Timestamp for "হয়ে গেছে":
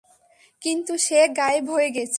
1.69-2.09